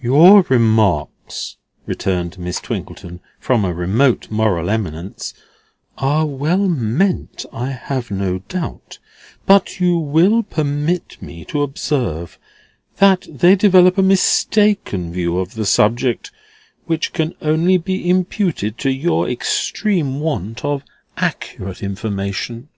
[0.00, 5.34] "Your remarks," returned Miss Twinkleton, from a remote moral eminence,
[5.98, 9.00] "are well meant, I have no doubt;
[9.44, 12.38] but you will permit me to observe
[12.98, 16.30] that they develop a mistaken view of the subject,
[16.84, 20.84] which can only be imputed to your extreme want of
[21.16, 22.68] accurate information."